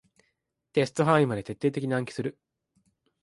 [0.73, 2.39] テスト範囲まで徹底的に暗記する